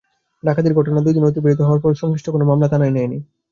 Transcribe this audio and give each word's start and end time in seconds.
ডাকাতির 0.43 0.77
ঘটনার 0.77 1.03
দুই 1.05 1.13
দিন 1.15 1.23
অতিবাহিত 1.23 1.59
হওয়ার 1.61 1.81
পরও 1.81 1.99
সংশ্লিষ্ট 2.01 2.27
কোনো 2.29 2.43
থানা 2.43 2.49
মামলা 2.49 2.87
নেয়নি। 2.87 3.19